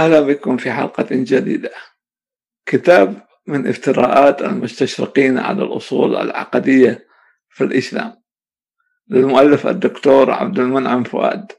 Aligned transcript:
أهلا 0.00 0.20
بكم 0.20 0.56
في 0.56 0.72
حلقة 0.72 1.06
جديدة. 1.10 1.70
كتاب 2.66 3.26
من 3.46 3.66
افتراءات 3.66 4.42
المستشرقين 4.42 5.38
على 5.38 5.62
الأصول 5.64 6.16
العقدية 6.16 7.06
في 7.48 7.64
الإسلام 7.64 8.22
للمؤلف 9.08 9.66
الدكتور 9.66 10.30
عبد 10.30 10.58
المنعم 10.58 11.04
فؤاد. 11.04 11.52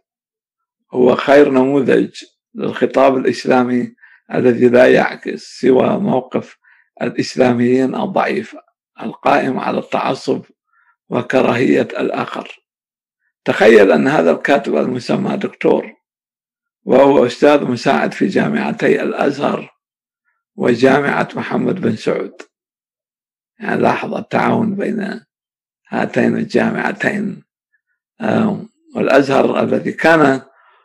هو 0.94 1.16
خير 1.16 1.52
نموذج 1.52 2.24
للخطاب 2.56 3.18
الإسلامي 3.18 3.96
الذي 4.34 4.70
لا 4.70 4.88
يعكس 4.94 5.60
سوى 5.60 5.98
موقف 6.00 6.58
الإسلاميين 7.02 7.96
الضعيف 7.96 8.56
القائم 9.02 9.60
على 9.60 9.80
التعصب 9.80 10.42
وكراهية 11.10 11.82
الآخر. 11.82 12.64
تخيل 13.46 13.92
أن 13.92 14.08
هذا 14.08 14.32
الكاتب 14.32 14.78
المسمى 14.78 15.38
دكتور 15.38 16.01
وهو 16.84 17.26
أستاذ 17.26 17.64
مساعد 17.64 18.14
في 18.14 18.28
جامعتي 18.28 19.02
الأزهر 19.02 19.70
وجامعة 20.56 21.30
محمد 21.36 21.82
بن 21.82 21.96
سعود. 21.96 22.42
يعني 23.60 23.82
لاحظ 23.82 24.14
التعاون 24.14 24.76
بين 24.76 25.22
هاتين 25.88 26.38
الجامعتين. 26.38 27.44
والأزهر 28.96 29.60
الذي 29.64 29.92
كان 29.92 30.42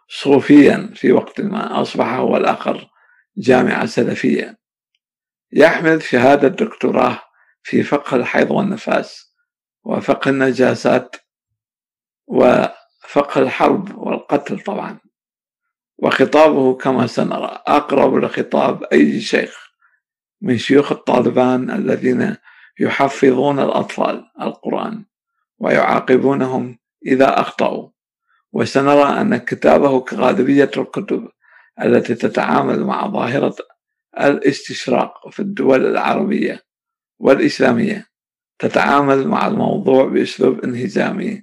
صوفيا 0.08 0.92
في 0.94 1.12
وقت 1.12 1.40
ما 1.40 1.82
أصبح 1.82 2.06
هو 2.06 2.36
الآخر 2.36 2.90
جامعة 3.36 3.86
سلفية. 3.86 4.58
يحمل 5.52 6.02
شهادة 6.02 6.48
دكتوراه 6.48 7.22
في 7.62 7.82
فقه 7.82 8.16
الحيض 8.16 8.50
والنفاس 8.50 9.36
وفقه 9.84 10.28
النجاسات 10.28 11.16
وفقه 12.26 13.40
الحرب 13.42 13.98
والقتل 13.98 14.60
طبعا. 14.60 14.98
وخطابه 15.98 16.74
كما 16.74 17.06
سنرى. 17.06 17.62
أقرب 17.66 18.16
لخطاب 18.16 18.84
أي 18.84 19.20
شيخ 19.20 19.66
من 20.42 20.58
شيوخ 20.58 20.92
الطالبان 20.92 21.70
الذين 21.70 22.36
يحفظون 22.80 23.58
الأطفال 23.60 24.24
القرآن 24.40 25.04
ويعاقبونهم 25.58 26.78
إذا 27.06 27.40
أخطأوا. 27.40 27.88
وسنرى 28.52 29.20
أن 29.20 29.36
كتابه 29.36 30.00
كغالبية 30.00 30.70
الكتب 30.76 31.28
التي 31.82 32.14
تتعامل 32.14 32.84
مع 32.84 33.06
ظاهرة 33.06 33.56
الاستشراق 34.20 35.28
في 35.28 35.40
الدول 35.40 35.86
العربية 35.86 36.62
والإسلامية 37.18 38.06
تتعامل 38.58 39.28
مع 39.28 39.46
الموضوع 39.46 40.04
بأسلوب 40.04 40.64
انهزامي 40.64 41.42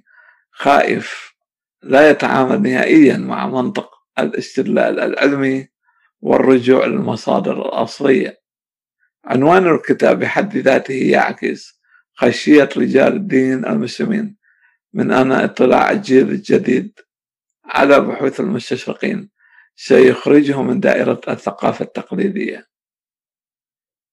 خائف 0.52 1.34
لا 1.82 2.10
يتعامل 2.10 2.62
نهائيا 2.62 3.16
مع 3.16 3.46
منطق 3.46 3.93
الاستدلال 4.18 5.00
العلمي 5.00 5.68
والرجوع 6.20 6.86
للمصادر 6.86 7.66
الأصلية. 7.66 8.40
عنوان 9.24 9.66
الكتاب 9.74 10.18
بحد 10.18 10.56
ذاته 10.56 10.94
يعكس 10.94 11.80
خشية 12.14 12.68
رجال 12.76 13.12
الدين 13.12 13.64
المسلمين 13.64 14.36
من 14.92 15.12
أن 15.12 15.32
اطلاع 15.32 15.90
الجيل 15.90 16.28
الجديد 16.28 17.00
على 17.64 18.00
بحوث 18.00 18.40
المستشرقين 18.40 19.30
سيخرجه 19.76 20.62
من 20.62 20.80
دائرة 20.80 21.20
الثقافة 21.28 21.84
التقليدية. 21.84 22.68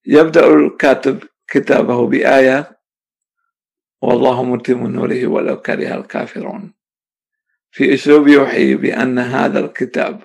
يبدأ 0.05 0.53
الكاتب 0.53 1.23
كتابه 1.47 2.07
بآية 2.07 2.79
والله 4.01 4.43
متم 4.43 4.87
نوره 4.87 5.27
ولو 5.27 5.61
كره 5.61 5.95
الكافرون. 5.97 6.73
في 7.71 7.93
أسلوب 7.93 8.27
يوحي 8.27 8.75
بأن 8.75 9.19
هذا 9.19 9.59
الكتاب 9.59 10.23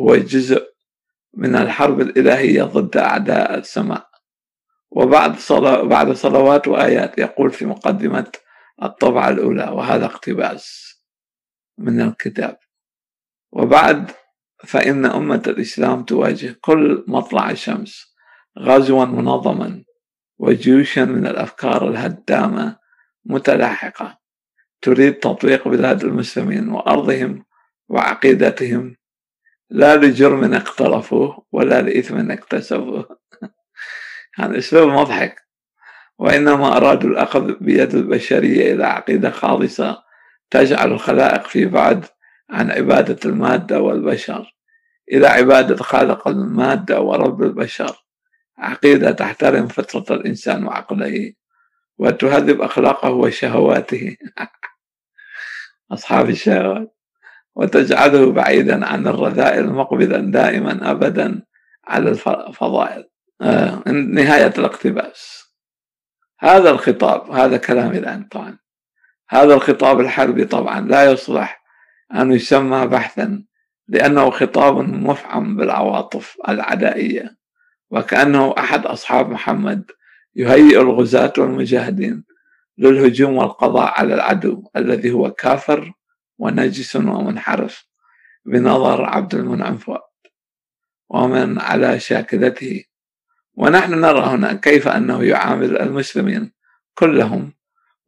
هو 0.00 0.16
جزء 0.16 0.66
من 1.34 1.56
الحرب 1.56 2.00
الإلهية 2.00 2.62
ضد 2.62 2.96
أعداء 2.96 3.58
السماء. 3.58 4.08
وبعد 4.90 5.38
صلاة 5.38 5.82
بعد 5.82 6.12
صلوات 6.12 6.68
وآيات 6.68 7.18
يقول 7.18 7.50
في 7.50 7.66
مقدمة 7.66 8.32
الطبعة 8.82 9.28
الأولى 9.28 9.64
وهذا 9.64 10.04
اقتباس 10.04 10.94
من 11.78 12.00
الكتاب. 12.00 12.58
وبعد 13.52 14.10
فإن 14.64 15.06
أمة 15.06 15.42
الإسلام 15.46 16.04
تواجه 16.04 16.56
كل 16.60 17.04
مطلع 17.08 17.50
الشمس 17.50 18.14
غزوا 18.58 19.04
منظما 19.04 19.84
وجيوشا 20.38 21.00
من 21.00 21.26
الأفكار 21.26 21.88
الهدامة 21.88 22.76
متلاحقة. 23.24 24.25
تريد 24.82 25.14
تطبيق 25.14 25.68
بلاد 25.68 26.04
المسلمين 26.04 26.68
وأرضهم 26.68 27.44
وعقيدتهم. 27.88 28.96
لا 29.70 29.96
لجرم 29.96 30.54
اقترفوه 30.54 31.46
ولا 31.52 31.82
لإثم 31.82 32.30
اكتسبوه. 32.30 33.18
هذا 34.38 34.58
أسلوب 34.58 34.88
مضحك. 34.88 35.36
وإنما 36.18 36.76
أرادوا 36.76 37.10
الأخذ 37.10 37.54
بيد 37.60 37.94
البشرية 37.94 38.74
إلى 38.74 38.84
عقيدة 38.86 39.30
خالصة 39.30 40.02
تجعل 40.50 40.92
الخلائق 40.92 41.46
في 41.46 41.66
بعد 41.66 42.04
عن 42.50 42.70
عبادة 42.70 43.18
المادة 43.24 43.80
والبشر. 43.80 44.56
إلى 45.12 45.26
عبادة 45.26 45.76
خالق 45.76 46.28
المادة 46.28 47.00
ورب 47.00 47.42
البشر. 47.42 48.06
عقيدة 48.58 49.10
تحترم 49.10 49.66
فطرة 49.66 50.16
الإنسان 50.16 50.64
وعقله. 50.66 51.32
وتهذب 51.98 52.62
أخلاقه 52.62 53.10
وشهواته. 53.10 54.16
أصحاب 55.92 56.30
الشهوات. 56.30 56.96
وتجعله 57.54 58.32
بعيدا 58.32 58.86
عن 58.86 59.06
الرذائل 59.06 59.72
مقبلا 59.72 60.18
دائما 60.18 60.90
أبدا 60.90 61.42
على 61.84 62.10
الفضائل. 62.10 63.08
آه 63.40 63.82
نهاية 63.88 64.52
الاقتباس. 64.58 65.46
هذا 66.40 66.70
الخطاب 66.70 67.30
هذا 67.30 67.56
كلامي 67.56 67.98
الآن 67.98 68.24
طبعا. 68.24 68.58
هذا 69.28 69.54
الخطاب 69.54 70.00
الحربي 70.00 70.44
طبعا 70.44 70.80
لا 70.80 71.12
يصلح 71.12 71.62
أن 72.14 72.32
يسمى 72.32 72.86
بحثا 72.86 73.44
لأنه 73.88 74.30
خطاب 74.30 74.78
مفعم 74.78 75.56
بالعواطف 75.56 76.36
العدائية. 76.48 77.36
وكأنه 77.90 78.54
أحد 78.58 78.86
أصحاب 78.86 79.30
محمد 79.30 79.90
يهيئ 80.36 80.80
الغزاة 80.80 81.32
والمجاهدين 81.38 82.24
للهجوم 82.78 83.36
والقضاء 83.36 84.00
على 84.00 84.14
العدو 84.14 84.68
الذي 84.76 85.10
هو 85.10 85.30
كافر 85.30 85.92
ونجس 86.38 86.96
ومنحرف 86.96 87.86
بنظر 88.44 89.04
عبد 89.04 89.34
المنعم 89.34 89.76
فؤاد. 89.76 90.00
ومن 91.08 91.58
على 91.58 92.00
شاكلته 92.00 92.84
ونحن 93.54 94.00
نرى 94.00 94.20
هنا 94.20 94.52
كيف 94.52 94.88
أنه 94.88 95.24
يعامل 95.24 95.76
المسلمين 95.76 96.52
كلهم 96.94 97.52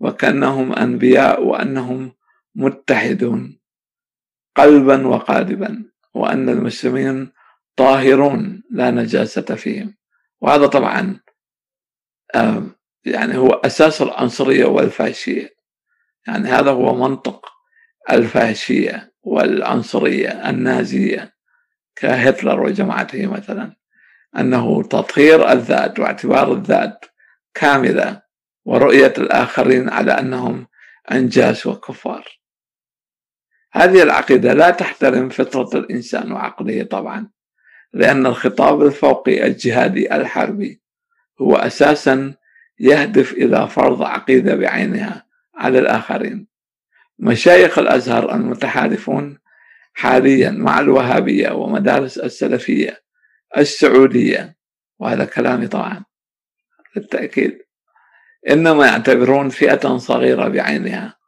وكأنهم 0.00 0.72
أنبياء 0.72 1.45
وأنهم 1.45 2.12
متحدون 2.55 3.59
قلبا 4.56 5.06
وقالبا 5.06 5.84
وأن 6.15 6.49
المسلمين 6.49 7.33
طاهرون 7.77 8.62
لا 8.71 8.91
نجاسة 8.91 9.43
فيهم. 9.55 9.95
وهذا 10.41 10.66
طبعا 10.66 11.21
يعني 13.05 13.37
هو 13.37 13.50
أساس 13.50 14.03
العنصرية 14.03 14.65
والفاشية. 14.65 15.57
يعني 16.27 16.48
هذا 16.48 16.71
هو 16.71 16.95
منطق 16.95 17.47
الفاشية 18.10 19.13
والعنصرية 19.22 20.51
النازية 20.51 21.34
كهتلر 21.97 22.60
وجماعته 22.60 23.27
مثلا. 23.27 23.77
أنه 24.39 24.83
تطهير 24.83 25.53
الذات 25.53 25.98
واعتبار 25.98 26.53
الذات 26.53 27.04
كاملة 27.54 28.22
ورؤية 28.65 29.15
الآخرين 29.19 29.89
على 29.89 30.13
أنهم 30.13 30.66
أنجاس 31.13 31.66
وكفار. 31.66 32.39
هذه 33.72 34.03
العقيدة 34.03 34.53
لا 34.53 34.71
تحترم 34.71 35.28
فطرة 35.28 35.78
الإنسان 35.78 36.33
وعقله 36.33 36.83
طبعا 36.83 37.30
لأن 37.92 38.27
الخطاب 38.27 38.83
الفوقي 38.83 39.47
الجهادي 39.47 40.16
الحربي 40.16 40.83
هو 41.41 41.57
أساسا 41.57 42.35
يهدف 42.81 43.33
إلى 43.33 43.69
فرض 43.69 44.03
عقيدة 44.03 44.55
بعينها 44.55 45.27
على 45.55 45.79
الآخرين. 45.79 46.47
مشايخ 47.19 47.79
الأزهر 47.79 48.35
المتحالفون 48.35 49.39
حاليا 49.95 50.51
مع 50.51 50.81
الوهابية 50.81 51.51
ومدارس 51.51 52.19
السلفية 52.19 53.03
السعودية 53.57 54.57
وهذا 54.99 55.25
كلامي 55.25 55.69
طبعا 55.69 56.05
بالتأكيد 56.95 57.59
إنما 58.51 58.87
يعتبرون 58.87 59.49
فئة 59.49 59.97
صغيرة 59.97 60.49
بعينها 60.49 61.19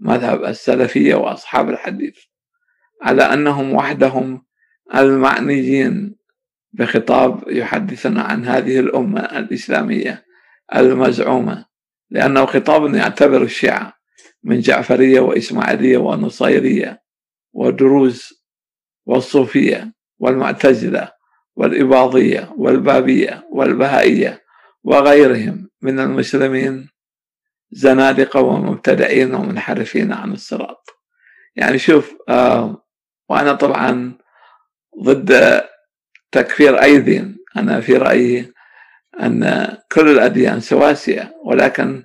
مذهب 0.00 0.44
السلفية 0.44 1.14
وأصحاب 1.14 1.70
الحديث 1.70 2.18
على 3.02 3.22
أنهم 3.22 3.74
وحدهم 3.74 4.44
المعنيين 4.94 6.16
بخطاب 6.72 7.44
يحدثنا 7.48 8.22
عن 8.22 8.44
هذه 8.44 8.80
الأمة 8.80 9.20
الإسلامية 9.20 10.24
المزعومة 10.74 11.64
لأنه 12.10 12.46
خطاب 12.46 12.94
يعتبر 12.94 13.42
الشيعة 13.42 13.92
من 14.44 14.60
جعفرية 14.60 15.20
وإسماعيلية 15.20 15.98
ونصيرية 15.98 17.02
ودروز 17.52 18.42
والصوفية 19.06 19.92
والمعتزلة 20.18 21.12
والإباضية 21.56 22.52
والبابية 22.56 23.48
والبهائية 23.52 24.42
وغيرهم 24.84 25.68
من 25.82 26.00
المسلمين 26.00 26.88
زنادقة 27.70 28.40
ومبتدئين 28.40 29.34
ومنحرفين 29.34 30.12
عن 30.12 30.32
الصراط. 30.32 30.90
يعني 31.56 31.78
شوف 31.78 32.14
آه 32.28 32.84
وأنا 33.28 33.52
طبعا 33.52 34.18
ضد 35.02 35.62
تكفير 36.32 36.82
أي 36.82 36.98
دين 36.98 37.36
أنا 37.56 37.80
في 37.80 37.96
رأيي 37.96 38.52
أن 39.20 39.68
كل 39.92 40.08
الأديان 40.08 40.60
سواسية 40.60 41.34
ولكن 41.44 42.02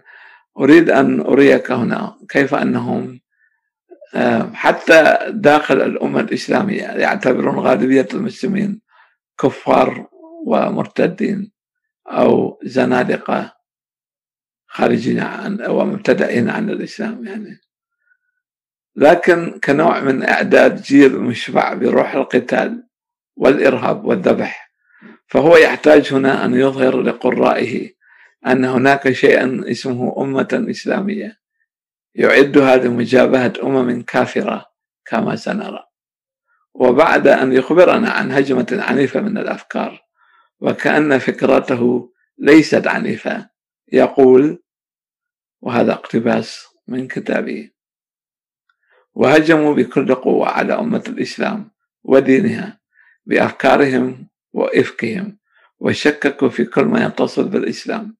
أريد 0.59 0.89
أن 0.89 1.19
أريك 1.19 1.71
هنا 1.71 2.17
كيف 2.29 2.55
أنهم 2.55 3.19
آه، 4.15 4.51
حتى 4.53 5.17
داخل 5.29 5.81
الأمة 5.81 6.19
الإسلامية 6.19 6.83
يعتبرون 6.83 7.59
غالبية 7.59 8.07
المسلمين 8.13 8.81
كفار 9.39 10.07
ومرتدين 10.45 11.51
أو 12.07 12.59
زنادقة 12.63 13.57
خارجين 14.67 15.19
عن 15.19 15.61
ومبتدئين 15.69 16.49
عن 16.49 16.69
الإسلام 16.69 17.25
يعني. 17.25 17.59
لكن 18.95 19.59
كنوع 19.63 19.99
من 19.99 20.23
إعداد 20.23 20.81
جيل 20.81 21.19
مشبع 21.19 21.73
بروح 21.73 22.15
القتال 22.15 22.86
والإرهاب 23.37 24.05
والذبح. 24.05 24.71
فهو 25.27 25.57
يحتاج 25.57 26.13
هنا 26.13 26.45
أن 26.45 26.53
يظهر 26.53 27.01
لقرائه 27.01 27.89
أن 28.47 28.65
هناك 28.65 29.11
شيئا 29.11 29.63
اسمه 29.71 30.15
أمة 30.17 30.65
إسلامية. 30.69 31.39
يعدها 32.15 32.75
لمجابهة 32.75 33.53
أمم 33.63 34.01
كافرة 34.01 34.65
كما 35.05 35.35
سنرى. 35.35 35.87
وبعد 36.73 37.27
أن 37.27 37.53
يخبرنا 37.53 38.09
عن 38.09 38.31
هجمة 38.31 38.67
عنيفة 38.71 39.21
من 39.21 39.37
الأفكار 39.37 40.07
وكأن 40.59 41.17
فكرته 41.17 42.11
ليست 42.37 42.87
عنيفة 42.87 43.49
يقول 43.91 44.63
وهذا 45.61 45.93
اقتباس 45.93 46.67
من 46.87 47.07
كتابه 47.07 47.71
وهجموا 49.13 49.73
بكل 49.73 50.15
قوة 50.15 50.47
على 50.47 50.73
أمة 50.73 51.03
الإسلام 51.07 51.71
ودينها 52.03 52.76
بأفكارهم 53.27 54.27
وإفكهم 54.53 55.37
وشككوا 55.79 56.49
في 56.49 56.65
كل 56.65 56.85
ما 56.85 57.05
يتصل 57.05 57.49
بالإسلام. 57.49 58.17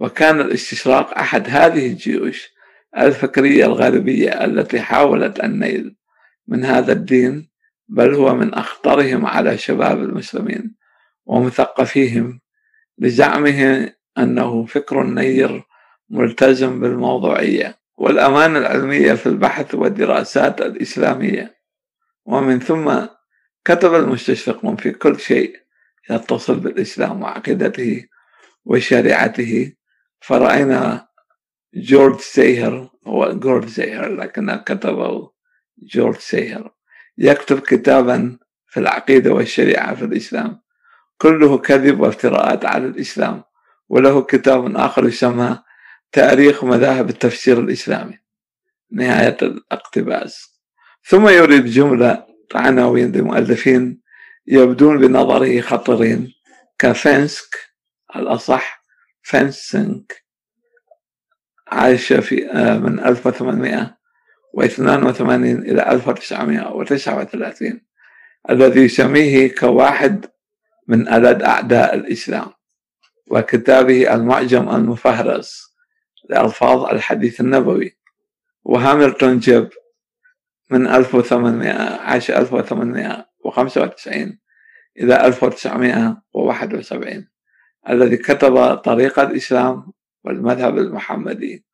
وكان 0.00 0.40
الاستشراق 0.40 1.18
أحد 1.18 1.48
هذه 1.48 1.86
الجيوش 1.86 2.48
الفكرية 2.98 3.66
الغربية 3.66 4.44
التي 4.44 4.80
حاولت 4.80 5.44
النيل 5.44 5.96
من 6.48 6.64
هذا 6.64 6.92
الدين 6.92 7.50
بل 7.88 8.14
هو 8.14 8.34
من 8.34 8.54
أخطرهم 8.54 9.26
على 9.26 9.58
شباب 9.58 9.98
المسلمين 9.98 10.74
ومثقفيهم 11.26 12.40
لزعمه 12.98 13.92
أنه 14.18 14.64
فكر 14.64 15.02
نير 15.02 15.62
ملتزم 16.10 16.80
بالموضوعية 16.80 17.78
والأمانة 17.98 18.58
العلمية 18.58 19.12
في 19.12 19.26
البحث 19.26 19.74
والدراسات 19.74 20.60
الإسلامية. 20.60 21.60
ومن 22.24 22.60
ثم 22.60 23.06
كتب 23.64 23.94
المستشرقون 23.94 24.76
في 24.76 24.90
كل 24.90 25.20
شيء 25.20 25.56
يتصل 26.10 26.60
بالإسلام 26.60 27.22
وعقيدته 27.22 28.06
وشريعته. 28.64 29.72
فرأينا 30.20 31.08
جورج 31.74 32.20
سيهر 32.20 32.90
هو 33.06 33.32
جورج 33.32 33.68
سيهر 33.68 34.14
لكن 34.14 34.56
كتبه 34.56 35.30
جورج 35.78 36.16
سيهر. 36.16 36.74
يكتب 37.18 37.60
كتابا 37.60 38.38
في 38.66 38.80
العقيدة 38.80 39.32
والشريعة 39.32 39.94
في 39.94 40.04
الإسلام. 40.04 40.60
كله 41.18 41.58
كذب 41.58 42.00
وافتراءات 42.00 42.64
على 42.64 42.86
الإسلام 42.86 43.42
وله 43.88 44.22
كتاب 44.22 44.76
آخر 44.76 45.06
يسمى 45.06 45.62
تاريخ 46.12 46.64
مذاهب 46.64 47.08
التفسير 47.08 47.60
الإسلامي 47.60 48.18
نهاية 48.92 49.36
الاقتباس. 49.42 50.60
ثم 51.04 51.28
يريد 51.28 51.66
جملة 51.66 52.29
عناوين 52.54 53.12
لمؤلفين 53.12 54.00
يبدون 54.46 54.98
بنظره 54.98 55.60
خطرين. 55.60 56.32
كفنسك 56.78 57.56
الأصح 58.16 58.82
فنسنك. 59.22 60.24
عاش 61.68 62.12
في 62.12 62.50
آه، 62.50 62.78
من 62.78 63.00
1882 63.00 65.62
إلى 65.62 65.92
1939 65.92 67.80
الذي 68.50 68.80
يسميه 68.80 69.54
كواحد 69.54 70.26
من 70.88 71.08
ألد 71.08 71.42
أعداء 71.42 71.94
الإسلام 71.94 72.50
وكتابه 73.30 74.14
المعجم 74.14 74.68
المفهرس 74.68 75.70
لألفاظ 76.28 76.84
الحديث 76.84 77.40
النبوي 77.40 77.96
وهاملتون 78.64 79.38
جيب. 79.38 79.68
من 80.70 80.86
1800 80.86 81.70
عاش 82.00 82.30
1895 82.30 84.38
إلى 84.98 85.26
1971 85.26 87.28
الذي 87.88 88.16
كتب 88.16 88.74
طريق 88.74 89.18
الإسلام 89.18 89.92
والمذهب 90.24 90.78
المحمدي. 90.78 91.64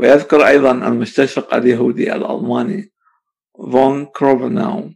ويذكر 0.00 0.46
أيضا 0.46 0.72
المستشرق 0.72 1.54
اليهودي 1.54 2.14
الألماني 2.14 2.92
فون 3.72 4.06
كروبناو 4.06 4.90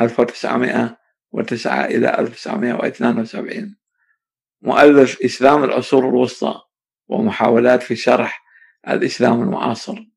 1909 0.00 1.84
إلى 1.84 2.18
1972 2.18 3.76
مؤلف 4.62 5.22
إسلام 5.24 5.64
العصور 5.64 6.08
الوسطى 6.08 6.60
ومحاولات 7.08 7.82
في 7.82 7.96
شرح 7.96 8.42
الإسلام 8.88 9.42
المعاصر. 9.42 10.11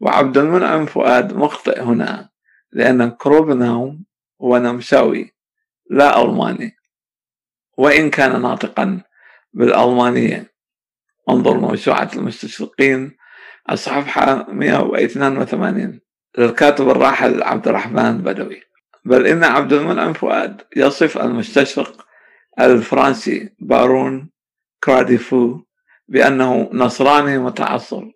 وعبد 0.00 0.38
المنعم 0.38 0.86
فؤاد 0.86 1.36
مخطئ 1.36 1.80
هنا 1.80 2.28
لأن 2.72 3.10
كروبناو 3.10 3.96
هو 4.42 4.58
نمساوي 4.58 5.32
لا 5.90 6.22
ألماني. 6.22 6.76
وإن 7.76 8.10
كان 8.10 8.42
ناطقا 8.42 9.02
بالألمانية 9.52 10.52
انظر 11.28 11.56
موسوعة 11.56 12.10
المستشرقين 12.16 13.16
الصفحة 13.70 14.46
182 14.52 16.00
للكاتب 16.38 16.88
الراحل 16.88 17.42
عبد 17.42 17.68
الرحمن 17.68 18.18
بدوي. 18.18 18.62
بل 19.04 19.26
إن 19.26 19.44
عبد 19.44 19.72
المنعم 19.72 20.12
فؤاد 20.12 20.62
يصف 20.76 21.18
المستشرق 21.18 22.06
الفرنسي 22.60 23.54
بارون 23.60 24.30
كراديفو 24.84 25.60
بأنه 26.08 26.70
نصراني 26.72 27.38
متعصب 27.38 28.10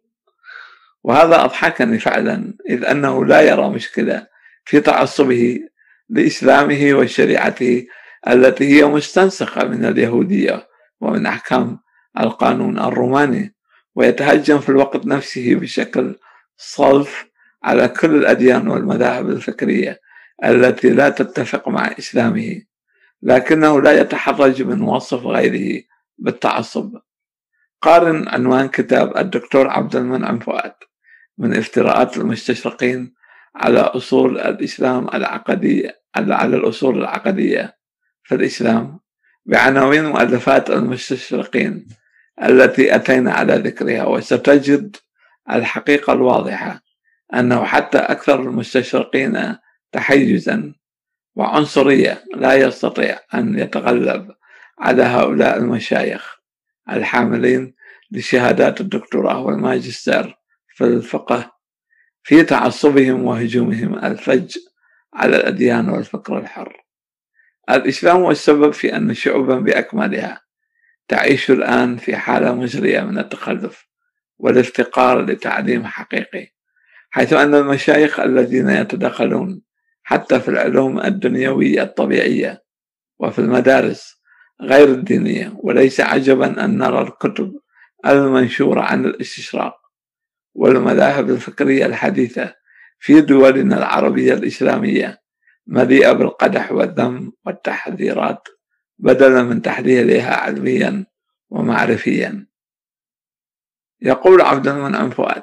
وهذا 1.04 1.44
أضحكني 1.44 1.98
فعلا 1.98 2.54
إذ 2.68 2.84
أنه 2.84 3.24
لا 3.24 3.40
يرى 3.40 3.68
مشكلة 3.68 4.26
في 4.64 4.80
تعصبه 4.80 5.60
لإسلامه 6.08 6.94
وشريعته 6.94 7.86
التي 8.28 8.64
هي 8.64 8.84
مستنسخة 8.84 9.64
من 9.64 9.84
اليهودية 9.84 10.68
ومن 11.00 11.26
أحكام 11.26 11.78
القانون 12.20 12.78
الروماني 12.78 13.54
ويتهجم 13.94 14.58
في 14.58 14.68
الوقت 14.68 15.06
نفسه 15.06 15.54
بشكل 15.54 16.16
صلف 16.56 17.26
على 17.64 17.88
كل 17.88 18.14
الأديان 18.14 18.68
والمذاهب 18.68 19.30
الفكرية 19.30 20.00
التي 20.44 20.90
لا 20.90 21.08
تتفق 21.08 21.68
مع 21.68 21.94
إسلامه 21.98 22.62
لكنه 23.22 23.80
لا 23.80 24.00
يتحرج 24.00 24.62
من 24.62 24.82
وصف 24.82 25.26
غيره 25.26 25.82
بالتعصب. 26.18 26.98
قارن 27.82 28.28
عنوان 28.28 28.68
كتاب 28.68 29.16
الدكتور 29.16 29.68
عبد 29.68 29.96
المنعم 29.96 30.38
فؤاد. 30.38 30.74
من 31.42 31.56
افتراءات 31.56 32.16
المستشرقين 32.16 33.14
على 33.56 33.80
أصول 33.80 34.38
الإسلام 34.38 35.08
العقدية 35.14 36.02
على 36.16 36.56
الأصول 36.56 36.98
العقدية 36.98 37.76
في 38.22 38.34
الإسلام 38.34 39.00
بعناوين 39.46 40.04
مؤلفات 40.04 40.70
المستشرقين 40.70 41.88
التي 42.42 42.94
أتينا 42.94 43.32
على 43.32 43.54
ذكرها. 43.54 44.04
وستجد 44.04 44.96
الحقيقة 45.50 46.12
الواضحة 46.12 46.82
أنه 47.34 47.64
حتى 47.64 47.98
أكثر 47.98 48.40
المستشرقين 48.40 49.56
تحيزا 49.92 50.74
وعنصرية 51.34 52.24
لا 52.34 52.54
يستطيع 52.54 53.18
أن 53.34 53.58
يتغلب 53.58 54.30
على 54.78 55.02
هؤلاء 55.02 55.56
المشايخ 55.56 56.36
الحاملين 56.90 57.74
لشهادات 58.10 58.80
الدكتوراه 58.80 59.40
والماجستير 59.40 60.41
في 60.74 60.84
الفقه 60.84 61.52
في 62.22 62.42
تعصبهم 62.42 63.24
وهجومهم 63.24 64.04
الفج 64.04 64.58
على 65.14 65.36
الأديان 65.36 65.88
والفكر 65.88 66.38
الحر. 66.38 66.84
الإسلام 67.70 68.16
هو 68.16 68.30
السبب 68.30 68.72
في 68.72 68.96
أن 68.96 69.14
شعوبا 69.14 69.58
بأكملها 69.58 70.40
تعيش 71.08 71.50
الآن 71.50 71.96
في 71.96 72.16
حالة 72.16 72.54
مزرية 72.54 73.00
من 73.00 73.18
التخلف 73.18 73.86
والافتقار 74.38 75.24
لتعليم 75.24 75.84
حقيقي 75.84 76.48
حيث 77.10 77.32
أن 77.32 77.54
المشايخ 77.54 78.20
الذين 78.20 78.68
يتدخلون 78.68 79.62
حتى 80.02 80.40
في 80.40 80.48
العلوم 80.48 81.00
الدنيوية 81.00 81.82
الطبيعية 81.82 82.62
وفي 83.18 83.38
المدارس 83.38 84.22
غير 84.62 84.88
الدينية 84.88 85.52
وليس 85.56 86.00
عجبا 86.00 86.64
أن 86.64 86.78
نرى 86.78 87.02
الكتب 87.02 87.60
المنشورة 88.06 88.80
عن 88.80 89.04
الاستشراق. 89.04 89.81
والمذاهب 90.54 91.30
الفكرية 91.30 91.86
الحديثة 91.86 92.54
في 92.98 93.20
دولنا 93.20 93.78
العربية 93.78 94.32
الإسلامية 94.34 95.22
مليئة 95.66 96.12
بالقدح 96.12 96.72
والذم 96.72 97.32
والتحذيرات 97.46 98.48
بدلا 98.98 99.42
من 99.42 99.62
تحليلها 99.62 100.34
علميا 100.34 101.06
ومعرفيا. 101.50 102.46
يقول 104.00 104.40
عبد 104.40 104.68
المنعم 104.68 105.10
فؤاد 105.10 105.42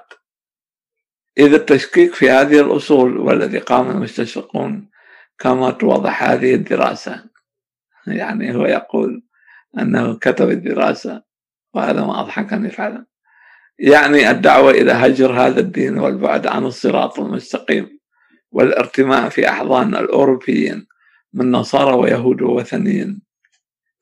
إذا 1.38 1.56
التشكيك 1.56 2.13
في 2.13 2.30
هذه 2.30 2.62
الأصول 2.62 3.18
والذي 3.18 3.60
قام 3.60 3.92
المستشرقون 3.92 4.89
كما 5.39 5.72
توضح 5.72 6.24
هذه 6.24 6.56
الدراسة. 6.56 7.25
يعني 8.08 8.56
هو 8.56 8.66
يقول 8.66 9.24
أنه 9.80 10.18
كتب 10.18 10.50
الدراسة 10.50 11.24
وهذا 11.74 12.06
ما 12.06 12.22
أضحكني 12.22 12.70
فعلا. 12.70 13.06
يعني 13.79 14.31
الدعوة 14.31 14.71
إلى 14.71 14.91
هجر 14.91 15.31
هذا 15.31 15.59
الدين 15.59 15.98
والبعد 15.98 16.48
عن 16.48 16.65
الصراط 16.65 17.19
المستقيم 17.19 18.00
والارتماء 18.51 19.29
في 19.29 19.50
أحضان 19.50 19.95
الأوروبيين 19.95 20.88
من 21.33 21.51
نصارى 21.51 21.93
ويهود 21.93 22.41
ووثنيين 22.41 23.21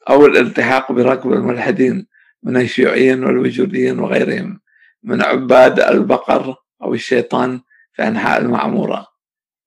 أو 0.10 0.26
الالتحاق 0.26 0.92
بركب 0.92 1.34
الملحدين 1.34 2.08
من 2.44 2.58
الشيوعيين 2.58 3.24
والوجوديين 3.24 4.00
وغيرهم 4.00 4.60
من 5.04 5.22
عباد 5.22 5.80
البقر 5.80 6.56
أو 6.84 6.94
الشيطان 6.94 7.62
في 7.94 8.08
أنحاء 8.08 8.42
المعمورة. 8.42 9.08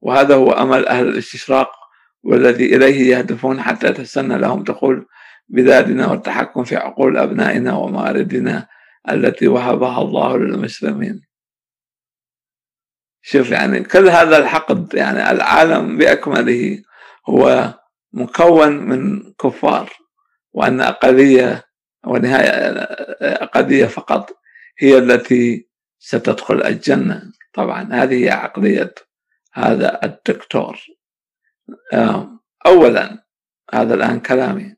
وهذا 0.00 0.34
هو 0.34 0.52
أمل 0.52 0.88
أهل 0.88 1.08
الاستشراق 1.08 1.70
والذي 2.22 2.76
إليه 2.76 3.16
يهدفون 3.16 3.60
حتى 3.60 3.92
تسنى 3.92 4.38
لهم 4.38 4.62
دخول 4.62 5.06
بلادنا 5.48 6.10
والتحكم 6.10 6.64
في 6.64 6.76
عقول 6.76 7.16
أبنائنا 7.16 7.76
ومواردنا 7.76 8.68
التي 9.10 9.48
وهبها 9.48 10.02
الله 10.02 10.38
للمسلمين. 10.38 11.22
شوف 13.22 13.50
يعني 13.50 13.82
كل 13.82 14.08
هذا 14.08 14.38
الحقد 14.38 14.94
يعني 14.94 15.30
العالم 15.30 15.98
بأكمله 15.98 16.82
هو 17.28 17.74
مكون 18.12 18.72
من 18.72 19.32
كفار 19.32 19.92
وأن 20.52 20.80
أقلية 20.80 21.64
ونهاية 22.06 22.50
أقلية 23.22 23.86
فقط 23.86 24.38
هي 24.78 24.98
التي 24.98 25.68
ستدخل 25.98 26.62
الجنة. 26.62 27.32
طبعا 27.52 27.88
هذه 27.92 28.24
هي 28.24 28.30
عقلية 28.30 28.94
هذا 29.52 30.00
الدكتور. 30.04 30.78
أولا 32.66 33.24
هذا 33.74 33.94
الآن 33.94 34.20
كلامي. 34.20 34.76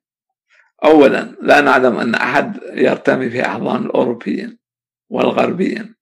أولا 0.85 1.37
لا 1.43 1.61
نعلم 1.61 1.97
أن 1.97 2.15
أحد 2.15 2.61
يرتمي 2.73 3.31
في 3.31 3.47
أحضان 3.47 3.85
الأوروبيين 3.85 4.59
والغربيين 5.11 5.95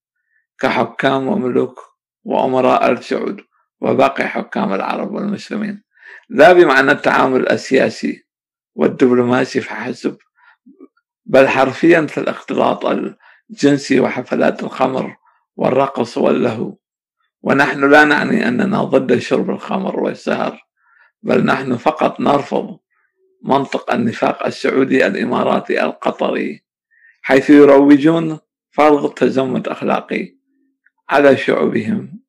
كحكام 0.58 1.28
وملوك 1.28 1.80
وأمراء 2.24 2.92
آل 2.92 3.04
سعود 3.04 3.40
وباقي 3.80 4.28
حكام 4.28 4.72
العرب 4.72 5.14
والمسلمين. 5.14 5.82
لا 6.28 6.52
بمعنى 6.52 6.92
التعامل 6.92 7.48
السياسي 7.48 8.26
والدبلوماسي 8.74 9.60
فحسب 9.60 10.16
بل 11.26 11.48
حرفيا 11.48 12.06
في 12.06 12.18
الاختلاط 12.18 12.86
الجنسي 13.50 14.00
وحفلات 14.00 14.62
الخمر 14.62 15.16
والرقص 15.56 16.18
واللهو. 16.18 16.76
ونحن 17.42 17.90
لا 17.90 18.04
نعني 18.04 18.48
أننا 18.48 18.84
ضد 18.84 19.18
شرب 19.18 19.50
الخمر 19.50 20.00
والسهر 20.00 20.60
بل 21.22 21.44
نحن 21.44 21.76
فقط 21.76 22.20
نرفض 22.20 22.78
منطق 23.42 23.92
النفاق 23.92 24.46
السعودي 24.46 25.06
الإماراتي 25.06 25.82
القطري 25.84 26.64
حيث 27.22 27.50
يروجون 27.50 28.38
فرض 28.70 29.14
تزمت 29.14 29.68
أخلاقي 29.68 30.36
على 31.10 31.36
شعوبهم. 31.36 32.20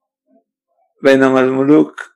بينما 1.04 1.40
الملوك 1.40 2.12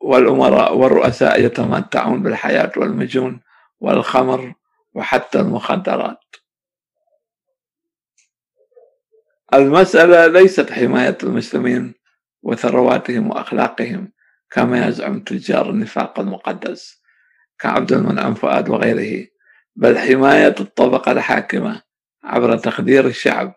والأمراء 0.00 0.76
والرؤساء 0.76 1.44
يتمتعون 1.44 2.22
بالحياة 2.22 2.72
والمجون 2.76 3.40
والخمر 3.80 4.54
وحتى 4.94 5.40
المخدرات. 5.40 6.24
المسألة 9.54 10.26
ليست 10.26 10.72
حماية 10.72 11.18
المسلمين 11.22 11.94
وثرواتهم 12.42 13.30
وأخلاقهم 13.30 14.12
كما 14.50 14.86
يزعم 14.88 15.20
تجار 15.20 15.70
النفاق 15.70 16.20
المقدس. 16.20 17.03
كعبد 17.58 17.92
المنعم 17.92 18.34
فؤاد 18.34 18.68
وغيره 18.68 19.26
بل 19.76 19.98
حماية 19.98 20.54
الطبقة 20.60 21.12
الحاكمة 21.12 21.82
عبر 22.24 22.56
تخدير 22.56 23.06
الشعب 23.06 23.54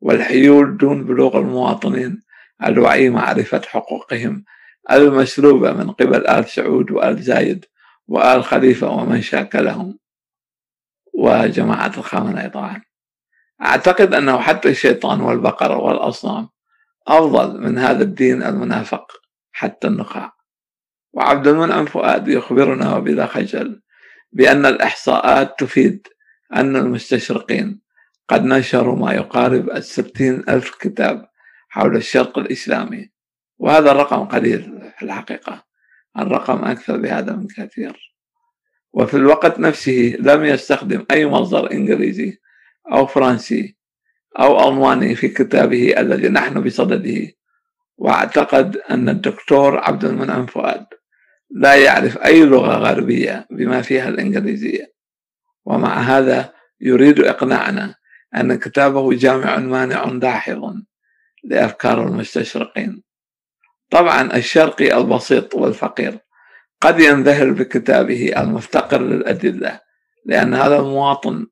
والحيول 0.00 0.76
دون 0.76 1.04
بلوغ 1.04 1.38
المواطنين 1.38 2.22
الوعي 2.64 3.10
معرفة 3.10 3.62
حقوقهم 3.66 4.44
المسلوبة 4.90 5.72
من 5.72 5.90
قبل 5.90 6.26
آل 6.26 6.48
سعود 6.48 6.90
وآل 6.90 7.22
زايد 7.22 7.64
وآل 8.06 8.44
خليفة 8.44 8.90
ومن 8.90 9.22
شاكلهم 9.22 9.98
وجماعة 11.14 11.92
الخامنئي 11.98 12.50
طبعا 12.50 12.82
أعتقد 13.62 14.14
أنه 14.14 14.38
حتى 14.38 14.68
الشيطان 14.68 15.20
والبقرة 15.20 15.76
والأصنام 15.76 16.48
أفضل 17.06 17.60
من 17.60 17.78
هذا 17.78 18.02
الدين 18.02 18.42
المنافق 18.42 19.12
حتى 19.52 19.86
النخاع. 19.86 20.33
وعبد 21.14 21.48
المنعم 21.48 21.86
فؤاد 21.86 22.28
يخبرنا 22.28 22.96
وبلا 22.96 23.26
خجل 23.26 23.82
بأن 24.32 24.66
الإحصاءات 24.66 25.58
تفيد 25.58 26.08
أن 26.54 26.76
المستشرقين 26.76 27.80
قد 28.28 28.44
نشروا 28.44 28.96
ما 28.96 29.12
يقارب 29.12 29.70
الستين 29.70 30.44
ألف 30.48 30.74
كتاب 30.80 31.28
حول 31.68 31.96
الشرق 31.96 32.38
الإسلامي. 32.38 33.10
وهذا 33.58 33.90
الرقم 33.90 34.24
قليل 34.24 34.92
في 34.98 35.04
الحقيقة 35.04 35.64
الرقم 36.18 36.64
أكثر 36.64 36.96
بهذا 36.96 37.32
من 37.32 37.46
كثير. 37.46 38.14
وفي 38.92 39.16
الوقت 39.16 39.60
نفسه 39.60 40.16
لم 40.20 40.44
يستخدم 40.44 41.06
أي 41.10 41.26
مصدر 41.26 41.72
إنجليزي 41.72 42.38
أو 42.92 43.06
فرنسي 43.06 43.76
أو 44.38 44.68
ألماني 44.68 45.14
في 45.14 45.28
كتابه 45.28 46.00
الذي 46.00 46.28
نحن 46.28 46.60
بصدده. 46.60 47.32
واعتقد 47.96 48.76
أن 48.76 49.08
الدكتور 49.08 49.78
عبد 49.78 50.04
المنعم 50.04 50.46
فؤاد 50.46 50.86
لا 51.54 51.74
يعرف 51.74 52.18
أي 52.18 52.44
لغة 52.44 52.76
غربية 52.76 53.46
بما 53.50 53.82
فيها 53.82 54.08
الإنجليزية. 54.08 54.94
ومع 55.64 56.00
هذا 56.00 56.52
يريد 56.80 57.20
إقناعنا 57.20 57.94
أن 58.36 58.54
كتابه 58.54 59.14
جامع 59.14 59.58
مانع 59.58 60.04
داحض 60.04 60.82
لأفكار 61.44 62.06
المستشرقين. 62.08 63.02
طبعا 63.90 64.36
الشرقي 64.36 64.98
البسيط 64.98 65.54
والفقير 65.54 66.18
قد 66.80 67.00
ينذهل 67.00 67.52
بكتابه 67.52 68.32
المفتقر 68.36 69.02
للأدلة 69.02 69.80
لأن 70.24 70.54
هذا 70.54 70.76
المواطن 70.76 71.46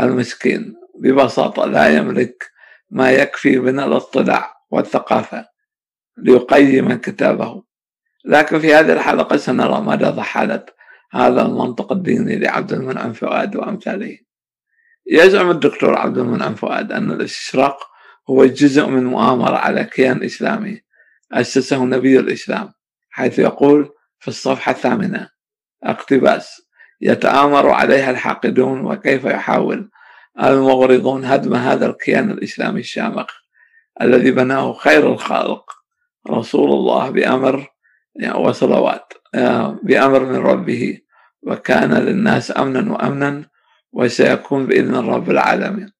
المسكين 0.00 0.74
ببساطة 0.98 1.66
لا 1.66 1.96
يملك 1.96 2.50
ما 2.90 3.10
يكفي 3.10 3.58
من 3.58 3.80
الاطلاع 3.80 4.54
والثقافة 4.70 5.46
ليقيم 6.16 6.94
كتابه. 6.94 7.62
لكن 8.24 8.58
في 8.58 8.74
هذه 8.74 8.92
الحلقة 8.92 9.36
سنرى 9.36 9.80
مدى 9.80 10.04
ضحالة 10.04 10.66
هذا 11.12 11.42
المنطق 11.42 11.92
الديني 11.92 12.38
لعبد 12.38 12.72
المنعم 12.72 13.12
فؤاد 13.12 13.56
وأمثاله. 13.56 14.18
يزعم 15.06 15.50
الدكتور 15.50 15.98
عبد 15.98 16.18
المنعم 16.18 16.54
فؤاد 16.54 16.92
أن 16.92 17.10
الاستشراق 17.10 17.78
هو 18.30 18.44
جزء 18.44 18.86
من 18.86 19.04
مؤامرة 19.04 19.56
على 19.56 19.84
كيان 19.84 20.22
إسلامي 20.22 20.80
أسسه 21.32 21.84
نبي 21.84 22.20
الإسلام 22.20 22.72
حيث 23.10 23.38
يقول 23.38 23.90
في 24.18 24.28
الصفحة 24.28 24.72
الثامنة 24.72 25.28
اقتباس 25.84 26.62
يتآمر 27.00 27.70
عليها 27.70 28.10
الحاقدون 28.10 28.80
وكيف 28.80 29.24
يحاول 29.24 29.90
المغرضون 30.42 31.24
هدم 31.24 31.54
هذا 31.54 31.86
الكيان 31.86 32.30
الإسلامي 32.30 32.80
الشامخ 32.80 33.26
الذي 34.00 34.30
بناه 34.30 34.72
خير 34.72 35.12
الخالق 35.12 35.70
رسول 36.30 36.70
الله 36.70 37.10
بأمر 37.10 37.71
وصلوات. 38.34 39.12
آه، 39.34 39.78
بأمر 39.82 40.24
من 40.24 40.36
ربه 40.36 41.00
وكان 41.42 41.94
للناس 41.94 42.58
أمنا 42.58 42.92
وأمنا 42.92 43.44
وسيكون 43.92 44.66
بإذن 44.66 44.94
رب 44.94 45.30
العالمين. 45.30 45.92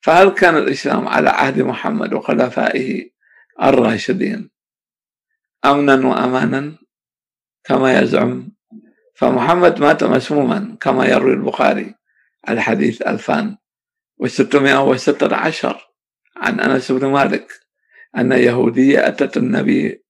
فهل 0.00 0.28
كان 0.28 0.56
الإسلام 0.56 1.08
على 1.08 1.30
عهد 1.30 1.60
محمد 1.60 2.12
وخلفائه 2.12 3.10
الراشدين 3.62 4.50
أمنا 5.64 6.06
وأمانا 6.06 6.78
كما 7.64 8.00
يزعم؟ 8.00 8.52
فمحمد 9.14 9.80
مات 9.80 10.04
مسموما 10.04 10.76
كما 10.80 11.06
يروي 11.06 11.32
البخاري 11.32 11.94
الحديث 12.48 13.02
ألفان 13.02 13.56
وستمائة 14.18 14.84
وستة 14.84 15.36
عشر 15.36 15.90
عن 16.36 16.60
أنس 16.60 16.92
بن 16.92 17.06
مالك 17.06 17.52
أن 18.16 18.32
يهودية 18.32 19.08
أتت 19.08 19.36
النبي 19.36 20.04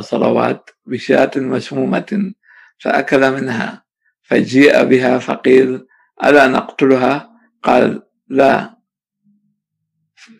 صلوات 0.00 0.70
بشاة 0.86 1.30
مسمومة 1.36 2.32
فأكل 2.78 3.30
منها 3.30 3.84
فجيء 4.22 4.84
بها 4.84 5.18
فقيل 5.18 5.86
ألا 6.24 6.46
نقتلها؟ 6.46 7.30
قال 7.62 8.02
لا. 8.28 8.78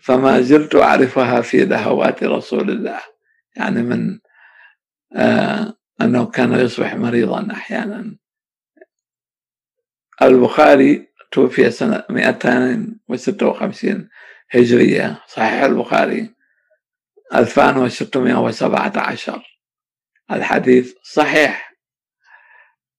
فما 0.02 0.40
زلت 0.40 0.74
أعرفها 0.74 1.40
في 1.40 1.64
لهوات 1.64 2.24
رسول 2.24 2.70
الله 2.70 3.00
يعني 3.56 3.82
من 3.82 4.18
آه 5.16 5.74
أنه 6.00 6.26
كان 6.26 6.52
يصبح 6.52 6.94
مريضا 6.94 7.52
أحيانا. 7.52 8.16
البخاري 10.22 11.08
توفي 11.32 11.70
سنة 11.70 12.04
256 12.10 14.08
هجرية 14.50 15.20
صحيح 15.26 15.62
البخاري؟ 15.62 16.34
2617 17.34 19.42
الحديث 20.30 20.94
صحيح. 21.02 21.74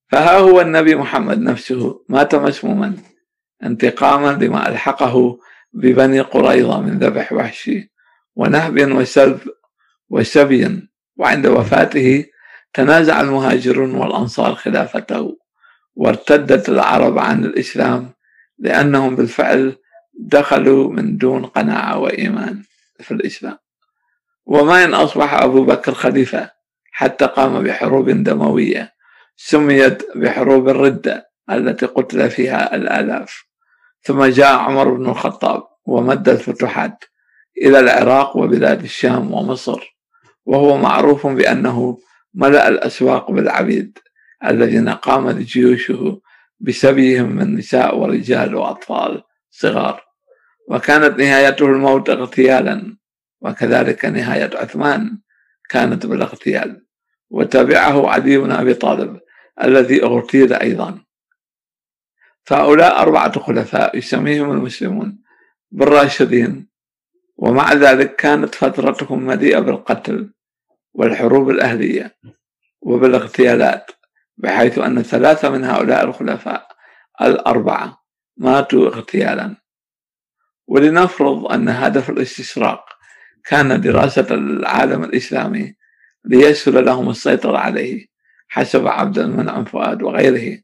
فها 0.07 0.37
هو 0.37 0.61
النبي 0.61 0.95
محمد 0.95 1.39
نفسه 1.39 2.05
مات 2.09 2.35
مسموما 2.35 2.95
انتقاما 3.63 4.43
لما 4.43 4.69
ألحقه 4.69 5.39
ببني 5.73 6.19
قريظة 6.19 6.81
من 6.81 6.99
ذبح 6.99 7.33
وحشي 7.33 7.91
ونهب 8.35 8.91
وسلب 8.91 9.39
وسبي 10.09 10.87
وعند 11.17 11.47
وفاته 11.47 12.25
تنازع 12.73 13.21
المهاجرون 13.21 13.95
والأنصار 13.95 14.55
خلافته 14.55 15.37
وارتدت 15.95 16.69
العرب 16.69 17.19
عن 17.19 17.45
الإسلام 17.45 18.13
لأنهم 18.59 19.15
بالفعل 19.15 19.75
دخلوا 20.19 20.93
من 20.93 21.17
دون 21.17 21.45
قناعة 21.45 21.99
وإيمان 21.99 22.63
في 22.99 23.11
الإسلام. 23.11 23.57
وما 24.45 24.83
إن 24.83 24.93
أصبح 24.93 25.33
أبو 25.33 25.63
بكر 25.63 25.93
خليفة 25.93 26.51
حتى 26.91 27.25
قام 27.25 27.63
بحروب 27.63 28.09
دموية 28.09 28.93
سميت 29.35 30.03
بحروب 30.15 30.69
الردة 30.69 31.29
التي 31.51 31.85
قتل 31.85 32.29
فيها 32.29 32.75
الآلاف. 32.75 33.45
ثم 34.01 34.25
جاء 34.25 34.55
عمر 34.55 34.93
بن 34.93 35.09
الخطاب 35.09 35.63
ومد 35.85 36.29
الفتوحات 36.29 37.03
إلى 37.57 37.79
العراق 37.79 38.37
وبلاد 38.37 38.83
الشام 38.83 39.33
ومصر 39.33 39.97
وهو 40.45 40.77
معروف 40.77 41.27
بأنه 41.27 41.97
ملأ 42.33 42.67
الأسواق 42.67 43.31
بالعبيد 43.31 43.97
الذين 44.45 44.89
قامت 44.89 45.35
جيوشه 45.35 46.21
بسبيهم 46.59 47.29
من 47.29 47.55
نساء 47.55 47.97
ورجال 47.97 48.55
وأطفال 48.55 49.23
صغار. 49.49 50.03
وكانت 50.69 51.19
نهايته 51.19 51.65
الموت 51.65 52.09
اغتيالا. 52.09 52.97
وكذلك 53.41 54.05
نهاية 54.05 54.49
عثمان 54.53 55.19
كانت 55.69 56.05
بالاغتيال 56.05 56.85
وتبعه 57.29 58.09
علي 58.09 58.37
بن 58.37 58.51
أبي 58.51 58.73
طالب 58.73 59.19
الذي 59.63 60.03
اغتيل 60.03 60.53
أيضا. 60.53 61.01
فهؤلاء 62.43 63.01
أربعة 63.01 63.39
خلفاء 63.39 63.97
يسميهم 63.97 64.51
المسلمون 64.51 65.23
بالراشدين. 65.71 66.69
ومع 67.37 67.73
ذلك 67.73 68.15
كانت 68.15 68.55
فترتهم 68.55 69.23
مليئة 69.23 69.59
بالقتل 69.59 70.33
والحروب 70.93 71.49
الأهلية 71.49 72.17
وبالاغتيالات 72.81 73.91
بحيث 74.37 74.79
أن 74.79 75.01
ثلاثة 75.01 75.49
من 75.49 75.63
هؤلاء 75.63 76.05
الخلفاء 76.05 76.67
الأربعة 77.21 78.03
ماتوا 78.37 78.87
اغتيالا. 78.87 79.55
ولنفرض 80.67 81.51
أن 81.51 81.69
هدف 81.69 82.09
الاستشراق 82.09 82.85
كان 83.49 83.81
دراسة 83.81 84.27
العالم 84.31 85.03
الإسلامي 85.03 85.75
ليسهل 86.25 86.85
لهم 86.85 87.09
السيطرة 87.09 87.57
عليه 87.57 88.07
حسب 88.47 88.87
عبد 88.87 89.19
المنعم 89.19 89.65
فؤاد 89.65 90.03
وغيره. 90.03 90.61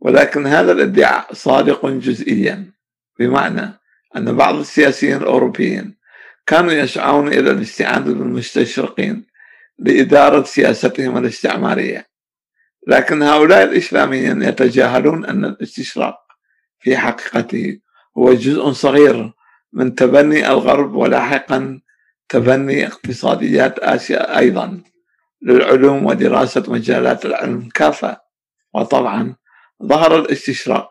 ولكن 0.00 0.46
هذا 0.46 0.72
الادعاء 0.72 1.34
صادق 1.34 1.86
جزئيا 1.86 2.72
بمعنى 3.18 3.80
أن 4.16 4.36
بعض 4.36 4.54
السياسيين 4.54 5.16
الأوروبيين 5.16 5.98
كانوا 6.46 6.72
يسعون 6.72 7.28
إلى 7.28 7.50
الاستعانة 7.50 8.04
بالمستشرقين 8.04 9.26
لإدارة 9.78 10.42
سياستهم 10.42 11.18
الاستعمارية. 11.18 12.06
لكن 12.86 13.22
هؤلاء 13.22 13.62
الإسلاميين 13.62 14.42
يتجاهلون 14.42 15.24
أن 15.24 15.44
الاستشراق 15.44 16.18
في 16.80 16.96
حقيقته 16.96 17.80
هو 18.18 18.32
جزء 18.32 18.72
صغير 18.72 19.32
من 19.72 19.94
تبني 19.94 20.48
الغرب 20.50 20.94
ولاحقا 20.94 21.80
تبني 22.28 22.86
اقتصاديات 22.86 23.78
آسيا 23.78 24.38
أيضا 24.38 24.82
للعلوم 25.42 26.06
ودراسة 26.06 26.64
مجالات 26.68 27.26
العلم 27.26 27.68
كافة. 27.74 28.20
وطبعا 28.74 29.36
ظهر 29.82 30.18
الاستشراق 30.18 30.90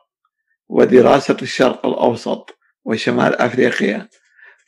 ودراسة 0.70 1.38
الشرق 1.42 1.86
الأوسط 1.86 2.58
وشمال 2.86 3.36
أفريقيا 3.36 4.10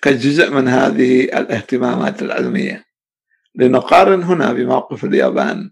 كجزء 0.02 0.52
من 0.52 0.68
هذه 0.68 1.24
الاهتمامات 1.24 2.22
العلمية. 2.22 2.86
لنقارن 3.56 4.24
هنا 4.24 4.54
بموقف 4.54 5.04
اليابان 5.04 5.72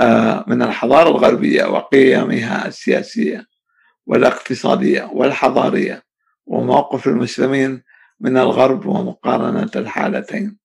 آه، 0.00 0.44
من 0.46 0.62
الحضارة 0.62 1.08
الغربية 1.08 1.64
وقيمها 1.64 2.66
السياسية. 2.66 3.46
والاقتصادية 4.06 5.10
والحضارية 5.12 6.02
وموقف 6.46 7.06
المسلمين 7.06 7.82
من 8.20 8.36
الغرب 8.36 8.86
ومقارنة 8.86 9.70
الحالتين. 9.76 10.58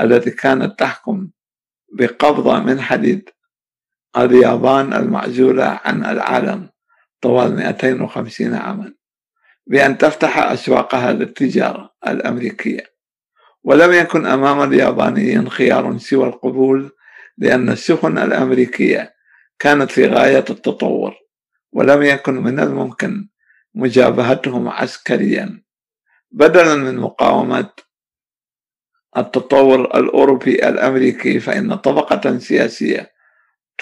التي 0.01 0.31
كانت 0.31 0.79
تحكم 0.79 1.29
بقبضة 1.93 2.61
من 2.61 2.81
حديد 2.81 3.29
اليابان 4.17 4.93
المعزولة 4.93 5.81
عن 5.85 6.05
العالم 6.05 6.69
طوال 7.21 7.57
250 7.57 8.55
عاما 8.55 8.95
بأن 9.67 9.99
تفتح 9.99 10.39
أسواقها 10.39 11.13
للتجارة 11.13 11.95
الأمريكية. 12.07 12.93
ولم 13.65 13.93
يكن 13.93 14.27
أمام 14.27 14.63
اليابانيين 14.63 15.51
خيار 15.51 15.99
سوى 15.99 16.27
القبول 16.29 16.91
لأن 17.39 17.69
السفن 17.69 18.19
الأمريكية 18.19 19.15
كانت 19.59 19.91
في 19.91 20.07
غاية 20.07 20.45
التطور 20.51 21.15
ولم 21.73 22.03
يكن 22.03 22.35
من 22.35 22.61
الممكن 22.61 23.29
مجابهتهم 23.75 24.69
عسكريا. 24.69 25.63
بدلا 26.31 26.75
من 26.75 26.97
مقاومة 26.97 27.71
التطور 29.17 29.81
الأوروبي 29.81 30.69
الأمريكي 30.69 31.41
فإن 31.41 31.75
طبقة 31.75 32.39
سياسية 32.39 33.12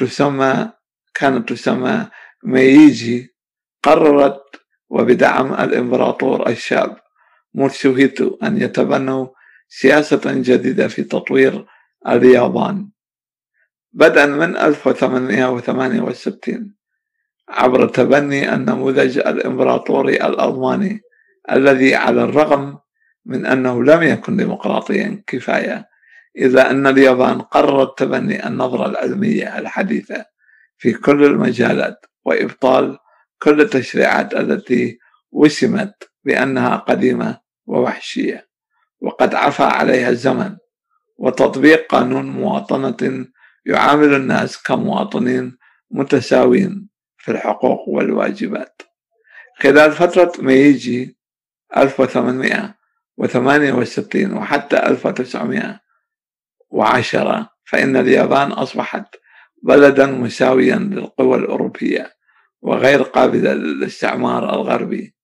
تسمى 0.00 0.72
كانت 1.14 1.48
تسمى 1.48 2.06
مييجي 2.44 3.34
قررت 3.82 4.42
وبدعم 4.90 5.54
الإمبراطور 5.54 6.48
الشاب 6.48 6.96
موتسوهيتو 7.54 8.38
أن 8.42 8.62
يتبنوا 8.62 9.26
سياسة 9.68 10.20
جديدة 10.26 10.88
في 10.88 11.02
تطوير 11.02 11.66
اليابان. 12.08 12.88
بدءا 13.92 14.26
من 14.26 14.56
1868 14.56 16.74
عبر 17.48 17.88
تبني 17.88 18.54
النموذج 18.54 19.18
الإمبراطوري 19.18 20.16
الألماني 20.16 21.00
الذي 21.50 21.94
على 21.94 22.24
الرغم 22.24 22.78
من 23.26 23.46
أنه 23.46 23.84
لم 23.84 24.02
يكن 24.02 24.36
ديمقراطيا 24.36 25.22
كفاية. 25.26 25.89
إلا 26.36 26.70
أن 26.70 26.86
اليابان 26.86 27.40
قررت 27.40 27.98
تبني 27.98 28.46
النظرة 28.46 28.86
العلمية 28.86 29.58
الحديثة 29.58 30.24
في 30.78 30.92
كل 30.92 31.24
المجالات 31.24 32.06
وإبطال 32.24 32.98
كل 33.42 33.60
التشريعات 33.60 34.34
التي 34.34 34.98
وسمت 35.32 36.10
بأنها 36.24 36.76
قديمة 36.76 37.40
ووحشية 37.66 38.48
وقد 39.00 39.34
عفى 39.34 39.62
عليها 39.62 40.08
الزمن 40.08 40.56
وتطبيق 41.18 41.86
قانون 41.86 42.26
مواطنة 42.26 43.26
يعامل 43.66 44.14
الناس 44.14 44.62
كمواطنين 44.62 45.58
متساوين 45.90 46.88
في 47.18 47.30
الحقوق 47.30 47.88
والواجبات. 47.88 48.82
خلال 49.58 49.92
فترة 49.92 50.32
ميجي 50.38 51.18
1868 51.76 54.32
وحتى 54.32 54.76
1910 56.72 57.48
فإن 57.64 57.96
اليابان 57.96 58.52
أصبحت 58.52 59.16
بلدا 59.62 60.06
مساويا 60.06 60.76
للقوى 60.76 61.38
الأوروبية 61.38 62.12
وغير 62.62 63.02
قابلة 63.02 63.52
للاستعمار 63.54 64.54
الغربي 64.54 65.14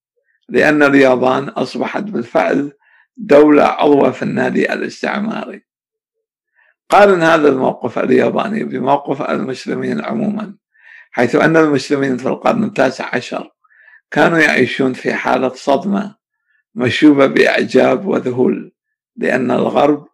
لأن 0.49 0.83
اليابان 0.83 1.49
أصبحت 1.49 2.03
بالفعل 2.03 2.73
دولة 3.17 3.63
عضوة 3.63 4.11
في 4.11 4.23
النادي 4.23 4.73
الاستعماري. 4.73 5.67
قارن 6.89 7.23
هذا 7.23 7.49
الموقف 7.49 7.99
الياباني 7.99 8.65
بموقف 8.65 9.23
المسلمين 9.23 10.05
عموما 10.05 10.57
حيث 11.11 11.35
أن 11.35 11.57
المسلمين 11.57 12.17
في 12.17 12.29
القرن 12.29 12.65
التاسع 12.65 13.15
عشر 13.15 13.51
كانوا 14.11 14.39
يعيشون 14.39 14.93
في 14.93 15.15
حالة 15.15 15.49
صدمة 15.49 16.17
مشوبة 16.75 17.27
بإعجاب 17.27 18.07
وذهول 18.07 18.73
لأن 19.17 19.51
الغرب 19.51 20.07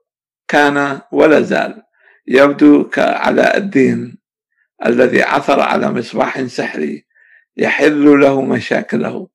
كان 0.52 1.00
ولا 1.12 1.40
زال 1.40 1.82
يبدو 2.26 2.88
كعلاء 2.88 3.56
الدين 3.56 4.18
الذي 4.86 5.22
عثر 5.22 5.60
على 5.60 5.92
مصباح 5.92 6.42
سحري 6.42 7.06
يحل 7.56 8.20
له 8.20 8.42
مشاكله. 8.42 9.28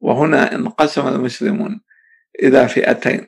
وهنا 0.00 0.54
انقسم 0.54 1.08
المسلمون 1.08 1.80
إلى 2.42 2.68
فئتين. 2.68 3.26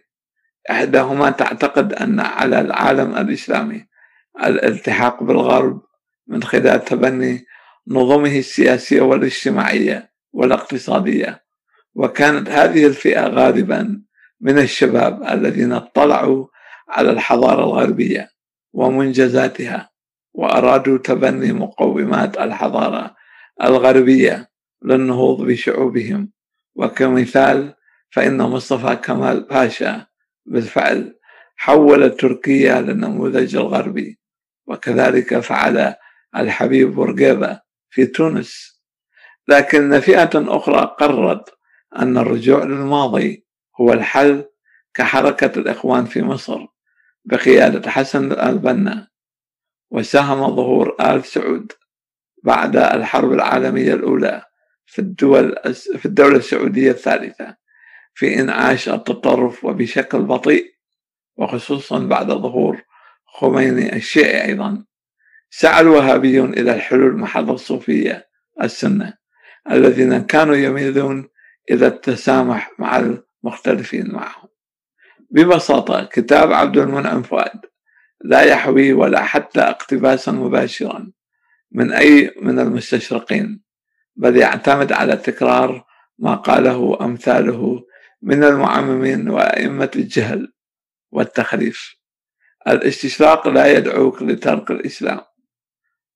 إحداهما 0.70 1.30
تعتقد 1.30 1.92
أن 1.92 2.20
على 2.20 2.60
العالم 2.60 3.16
الإسلامي 3.16 3.86
الالتحاق 4.44 5.22
بالغرب 5.22 5.82
من 6.26 6.42
خلال 6.42 6.84
تبني 6.84 7.46
نظمه 7.88 8.38
السياسية 8.38 9.00
والاجتماعية 9.00 10.12
والاقتصادية. 10.32 11.44
وكانت 11.94 12.48
هذه 12.48 12.86
الفئة 12.86 13.26
غالبا 13.26 14.02
من 14.40 14.58
الشباب 14.58 15.22
الذين 15.22 15.72
اطلعوا 15.72 16.46
على 16.90 17.10
الحضارة 17.10 17.64
الغربية 17.64 18.30
ومنجزاتها 18.72 19.90
وأرادوا 20.34 20.98
تبني 20.98 21.52
مقومات 21.52 22.38
الحضارة 22.38 23.16
الغربية 23.62 24.50
للنهوض 24.84 25.42
بشعوبهم. 25.42 26.32
وكمثال 26.74 27.74
فإن 28.10 28.42
مصطفى 28.42 28.96
كمال 28.96 29.40
باشا 29.40 30.06
بالفعل 30.46 31.18
حول 31.56 32.16
تركيا 32.16 32.80
للنموذج 32.80 33.56
الغربي. 33.56 34.18
وكذلك 34.66 35.38
فعل 35.38 35.94
الحبيب 36.36 36.94
بورقيبة 36.94 37.60
في 37.90 38.06
تونس. 38.06 38.80
لكن 39.48 40.00
فئة 40.00 40.30
أخرى 40.34 40.96
قررت 40.98 41.54
أن 41.96 42.18
الرجوع 42.18 42.64
للماضي 42.64 43.46
هو 43.80 43.92
الحل 43.92 44.44
كحركة 44.94 45.58
الإخوان 45.58 46.04
في 46.04 46.22
مصر. 46.22 46.66
بقيادة 47.24 47.90
حسن 47.90 48.32
البنا. 48.32 49.08
وساهم 49.90 50.56
ظهور 50.56 50.96
آل 51.00 51.24
سعود 51.24 51.72
بعد 52.44 52.76
الحرب 52.76 53.32
العالمية 53.32 53.94
الأولى 53.94 54.44
في 54.86 54.98
الدول 54.98 55.56
في 55.74 56.06
الدولة 56.06 56.36
السعودية 56.36 56.90
الثالثة 56.90 57.56
في 58.14 58.40
إنعاش 58.40 58.88
التطرف 58.88 59.64
وبشكل 59.64 60.22
بطيء 60.22 60.74
وخصوصا 61.36 61.98
بعد 61.98 62.26
ظهور 62.26 62.82
خميني 63.26 63.96
الشيعي 63.96 64.44
أيضا. 64.44 64.84
سعى 65.50 65.80
الوهابيون 65.80 66.52
إلى 66.52 66.74
الحلول 66.74 67.16
محل 67.18 67.50
الصوفية 67.50 68.28
السنة 68.62 69.14
الذين 69.70 70.22
كانوا 70.22 70.56
يميلون 70.56 71.28
إلى 71.70 71.86
التسامح 71.86 72.70
مع 72.78 73.18
المختلفين 73.44 74.12
معهم. 74.12 74.39
ببساطة 75.30 76.04
كتاب 76.04 76.52
عبد 76.52 76.76
المنعم 76.76 77.22
فؤاد. 77.22 77.60
لا 78.24 78.42
يحوي 78.42 78.92
ولا 78.92 79.22
حتى 79.22 79.60
اقتباسا 79.60 80.32
مباشرا 80.32 81.12
من 81.72 81.92
أي 81.92 82.34
من 82.42 82.58
المستشرقين 82.58 83.62
بل 84.16 84.36
يعتمد 84.36 84.92
على 84.92 85.16
تكرار 85.16 85.84
ما 86.18 86.34
قاله 86.34 86.98
أمثاله 87.00 87.84
من 88.22 88.44
المعممين 88.44 89.28
وأئمة 89.28 89.90
الجهل 89.96 90.52
والتخريف. 91.12 91.96
الاستشراق 92.68 93.48
لا 93.48 93.66
يدعوك 93.78 94.22
لترك 94.22 94.70
الإسلام 94.70 95.20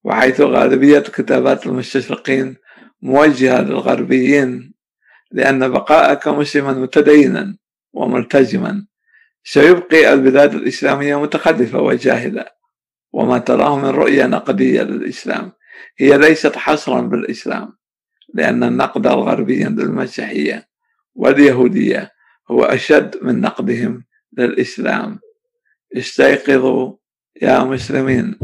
وحيث 0.04 0.40
غالبية 0.40 0.98
كتابات 0.98 1.66
المستشرقين 1.66 2.56
موجهة 3.02 3.62
للغربيين 3.62 4.74
لأن 5.30 5.68
بقاءك 5.68 6.28
مسلما 6.28 6.72
متدينا 6.72 7.56
وملتزما. 7.92 8.86
سيبقي 9.44 10.12
البلاد 10.12 10.54
الإسلامية 10.54 11.20
متخلفة 11.20 11.80
وجاهلة 11.80 12.44
وما 13.12 13.38
تراه 13.38 13.78
من 13.78 13.88
رؤية 13.88 14.26
نقدية 14.26 14.82
للإسلام. 14.82 15.52
هي 15.98 16.18
ليست 16.18 16.56
حصرا 16.56 17.00
بالإسلام 17.00 17.72
لأن 18.34 18.64
النقد 18.64 19.06
الغربي 19.06 19.64
للمسيحية 19.64 20.68
واليهودية 21.14 22.10
هو 22.50 22.64
أشد 22.64 23.16
من 23.22 23.40
نقدهم 23.40 24.04
للإسلام. 24.38 25.20
استيقظوا 25.96 26.96
يا 27.42 27.64
مسلمين. 27.64 28.38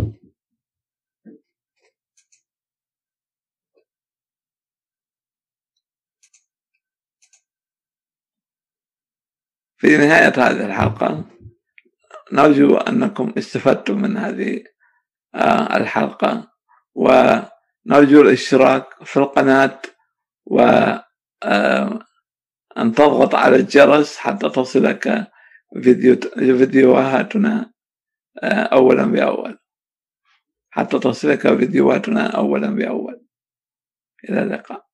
في 9.81 9.97
نهاية 9.97 10.33
هذه 10.37 10.67
الحلقة 10.67 11.25
نرجو 12.33 12.77
أنكم 12.77 13.33
استفدتم 13.39 14.03
من 14.03 14.17
هذه 14.17 14.65
آه، 15.35 15.77
الحلقة 15.77 16.51
ونرجو 16.95 18.21
الاشتراك 18.21 18.87
في 19.05 19.17
القناة 19.17 19.83
و 20.47 20.61
آه، 21.43 21.99
تضغط 22.77 23.35
على 23.35 23.57
الجرس 23.57 24.17
حتى 24.17 24.51
تصلك 24.51 25.31
فيديو 25.83 26.17
فيديوهاتنا 26.37 27.73
آه، 28.43 28.63
أولا 28.63 29.05
بأول. 29.05 29.59
حتى 30.71 30.99
تصلك 30.99 31.57
فيديوهاتنا 31.57 32.27
أولا 32.27 32.71
بأول. 32.71 33.27
إلى 34.29 34.43
اللقاء. 34.43 34.90